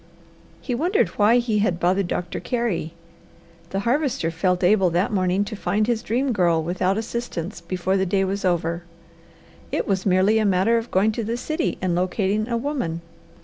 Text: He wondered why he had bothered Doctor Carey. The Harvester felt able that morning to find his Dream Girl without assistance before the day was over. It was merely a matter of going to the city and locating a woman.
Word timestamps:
He 0.61 0.73
wondered 0.73 1.09
why 1.09 1.37
he 1.37 1.59
had 1.59 1.79
bothered 1.79 2.07
Doctor 2.07 2.39
Carey. 2.39 2.95
The 3.69 3.81
Harvester 3.81 4.31
felt 4.31 4.63
able 4.63 4.89
that 4.89 5.13
morning 5.13 5.45
to 5.45 5.55
find 5.55 5.85
his 5.85 6.01
Dream 6.01 6.31
Girl 6.33 6.63
without 6.63 6.97
assistance 6.97 7.61
before 7.61 7.97
the 7.97 8.05
day 8.07 8.23
was 8.23 8.43
over. 8.43 8.81
It 9.71 9.87
was 9.87 10.03
merely 10.07 10.39
a 10.39 10.43
matter 10.45 10.79
of 10.79 10.89
going 10.89 11.11
to 11.11 11.23
the 11.23 11.37
city 11.37 11.77
and 11.83 11.93
locating 11.93 12.47
a 12.47 12.57
woman. 12.57 13.01